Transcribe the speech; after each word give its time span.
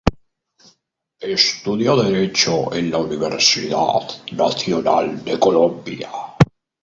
Estudio 1.35 1.95
derecho 1.95 2.73
en 2.73 2.89
la 2.89 2.97
Universidad 2.97 4.01
Nacional 4.31 5.23
de 5.23 5.37
Colombia. 5.39 6.09